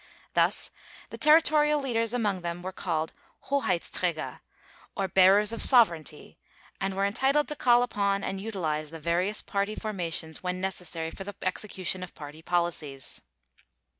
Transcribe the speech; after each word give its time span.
Thus 0.33 0.71
the 1.11 1.17
territorial 1.19 1.79
leaders 1.79 2.11
among 2.11 2.41
them 2.41 2.63
were 2.63 2.71
called 2.71 3.13
Hoheitsträger, 3.51 4.39
or 4.97 5.07
bearers 5.07 5.53
of 5.53 5.61
sovereignty, 5.61 6.39
and 6.79 6.95
were 6.95 7.05
entitled 7.05 7.47
to 7.49 7.55
call 7.55 7.83
upon 7.83 8.23
and 8.23 8.41
utilize 8.41 8.89
the 8.89 8.99
various 8.99 9.43
Party 9.43 9.75
formations 9.75 10.41
when 10.41 10.59
necessary 10.59 11.11
for 11.11 11.23
the 11.23 11.35
execution 11.43 12.01
of 12.01 12.15
Party 12.15 12.41
policies. 12.41 13.21